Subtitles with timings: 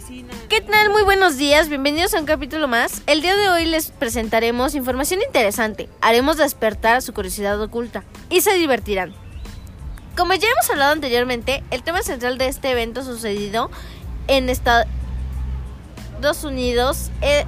[0.00, 0.32] oficina.
[0.48, 0.90] ¿Qué tal?
[0.90, 3.02] Muy buenos días, bienvenidos a un capítulo más.
[3.06, 5.88] El día de hoy les presentaremos información interesante.
[6.00, 9.12] Haremos despertar su curiosidad oculta y se divertirán.
[10.16, 13.70] Como ya hemos hablado anteriormente, el tema central de este evento sucedido
[14.26, 14.86] en Estados
[16.44, 17.44] Unidos eh,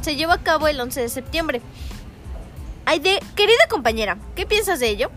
[0.00, 1.60] se llevó a cabo el 11 de septiembre.
[2.84, 5.10] Aide, querida compañera, ¿qué piensas de ello?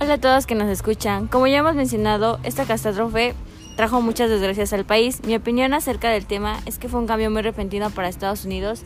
[0.00, 1.26] Hola a todos que nos escuchan.
[1.26, 3.34] Como ya hemos mencionado, esta catástrofe
[3.76, 5.22] trajo muchas desgracias al país.
[5.24, 8.82] Mi opinión acerca del tema es que fue un cambio muy repentino para Estados Unidos,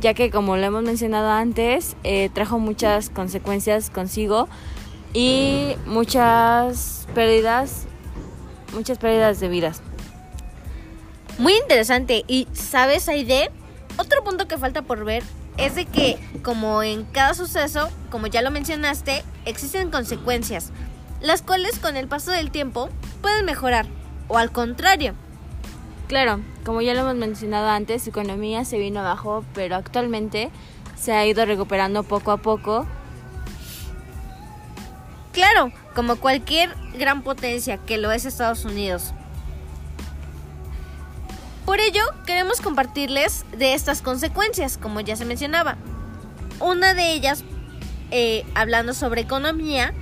[0.00, 4.48] ya que como lo hemos mencionado antes, eh, trajo muchas consecuencias consigo
[5.12, 7.86] y muchas pérdidas,
[8.74, 9.82] muchas pérdidas de vidas.
[11.38, 12.24] Muy interesante.
[12.26, 13.50] Y sabes, Aide,
[13.98, 15.22] otro punto que falta por ver
[15.56, 20.70] es de que, como en cada suceso, como ya lo mencionaste, existen consecuencias,
[21.20, 22.88] las cuales con el paso del tiempo
[23.20, 23.86] pueden mejorar,
[24.28, 25.14] o al contrario.
[26.08, 30.50] Claro, como ya lo hemos mencionado antes, su economía se vino abajo, pero actualmente
[30.96, 32.86] se ha ido recuperando poco a poco.
[35.32, 39.14] Claro, como cualquier gran potencia que lo es Estados Unidos.
[41.64, 45.76] Por ello, queremos compartirles de estas consecuencias, como ya se mencionaba.
[46.60, 47.44] Una de ellas,
[48.10, 49.94] eh, hablando sobre economía,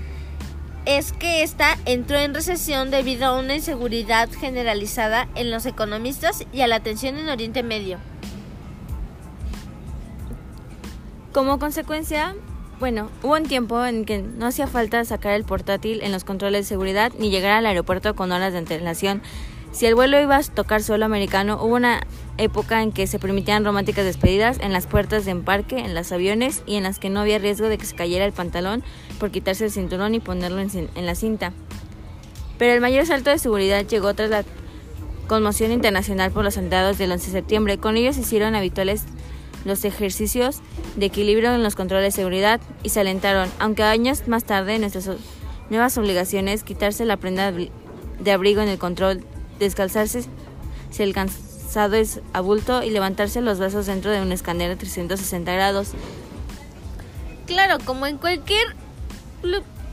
[0.86, 6.62] es que esta entró en recesión debido a una inseguridad generalizada en los economistas y
[6.62, 7.98] a la tensión en Oriente Medio.
[11.32, 12.34] Como consecuencia,
[12.80, 16.64] bueno, hubo un tiempo en que no hacía falta sacar el portátil en los controles
[16.64, 19.22] de seguridad ni llegar al aeropuerto con horas de antelación.
[19.72, 22.00] Si el vuelo iba a tocar suelo americano, hubo una
[22.38, 26.62] época en que se permitían románticas despedidas en las puertas de embarque, en los aviones
[26.66, 28.82] y en las que no había riesgo de que se cayera el pantalón
[29.20, 31.52] por quitarse el cinturón y ponerlo en, en la cinta.
[32.58, 34.44] Pero el mayor salto de seguridad llegó tras la
[35.28, 37.78] conmoción internacional por los atentados del 11 de septiembre.
[37.78, 39.04] Con ellos se hicieron habituales
[39.64, 40.60] los ejercicios
[40.97, 45.08] de equilibrio en los controles de seguridad y se alentaron, aunque años más tarde nuestras
[45.70, 49.25] nuevas obligaciones, quitarse la prenda de abrigo en el control
[49.60, 50.25] descalzarse
[50.91, 55.53] si el cansado es abulto y levantarse los brazos dentro de un escáner de 360
[55.53, 55.91] grados.
[57.47, 58.75] Claro, como en cualquier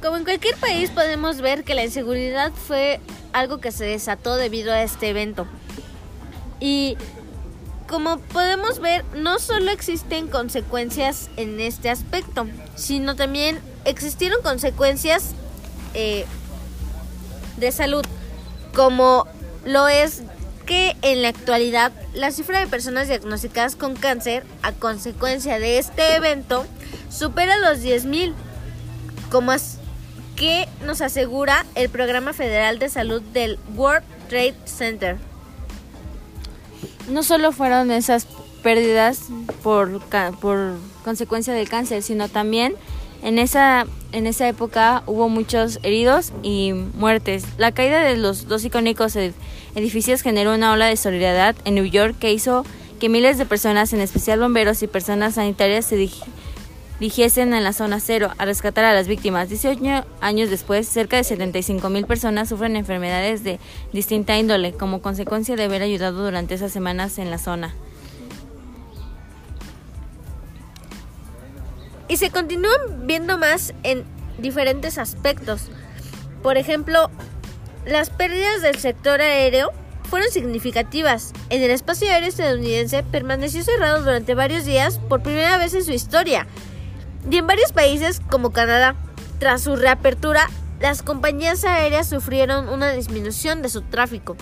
[0.01, 2.99] como en cualquier país podemos ver que la inseguridad fue
[3.33, 5.47] algo que se desató debido a este evento.
[6.59, 6.97] Y
[7.87, 15.31] como podemos ver, no solo existen consecuencias en este aspecto, sino también existieron consecuencias
[15.93, 16.25] eh,
[17.57, 18.05] de salud,
[18.75, 19.25] como
[19.67, 20.23] lo es
[20.65, 26.15] que en la actualidad la cifra de personas diagnosticadas con cáncer a consecuencia de este
[26.15, 26.65] evento
[27.09, 28.33] supera los 10.000,
[29.29, 29.53] como
[30.37, 35.17] que nos asegura el Programa Federal de Salud del World Trade Center.
[37.09, 38.25] No solo fueron esas
[38.63, 39.23] pérdidas
[39.63, 40.01] por,
[40.39, 42.75] por consecuencia del cáncer, sino también
[43.23, 47.45] en esa, en esa época hubo muchos heridos y muertes.
[47.57, 49.15] La caída de los dos icónicos
[49.75, 52.65] edificios generó una ola de solidaridad en New York que hizo
[52.99, 56.09] que miles de personas, en especial bomberos y personas sanitarias, se
[56.99, 59.49] dirigiesen en la zona cero a rescatar a las víctimas.
[59.49, 63.59] 18 años después, cerca de 75 mil personas sufren enfermedades de
[63.93, 67.75] distinta índole como consecuencia de haber ayudado durante esas semanas en la zona.
[72.07, 74.05] Y se continúan viendo más en
[74.37, 75.69] diferentes aspectos.
[76.43, 77.09] Por ejemplo,
[77.85, 79.71] las pérdidas del sector aéreo
[80.09, 81.33] fueron significativas.
[81.49, 85.91] En el espacio aéreo estadounidense permaneció cerrado durante varios días por primera vez en su
[85.91, 86.47] historia.
[87.29, 88.95] Y en varios países como Canadá,
[89.39, 94.37] tras su reapertura, las compañías aéreas sufrieron una disminución de su tráfico.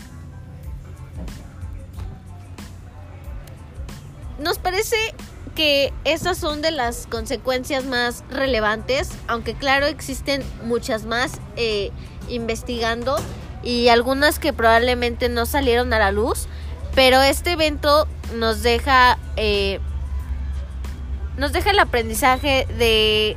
[4.38, 4.97] Nos parece
[5.55, 11.91] que esas son de las consecuencias más relevantes, aunque claro existen muchas más eh,
[12.29, 13.16] investigando
[13.63, 16.47] y algunas que probablemente no salieron a la luz,
[16.93, 19.79] pero este evento nos deja eh,
[21.37, 23.35] nos deja el aprendizaje de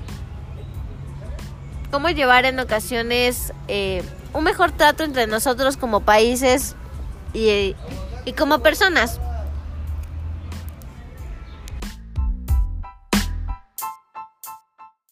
[1.90, 6.76] cómo llevar en ocasiones eh, un mejor trato entre nosotros como países
[7.32, 7.74] y,
[8.24, 9.20] y como personas.